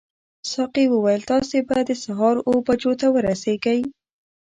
ساقي 0.51 0.85
وویل 0.89 1.21
تاسي 1.31 1.59
به 1.67 1.77
د 1.83 1.91
سهار 2.03 2.35
اوو 2.47 2.55
بجو 2.67 2.93
ته 3.01 3.07
ورسیږئ. 3.15 3.79